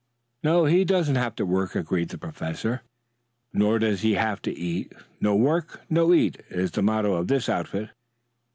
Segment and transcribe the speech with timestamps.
[0.41, 2.81] "No, he doesn't have to work," agreed the professor.
[3.53, 4.93] "Nor does he have to eat.
[5.19, 7.91] No work, no eat, is the motto of this outfit."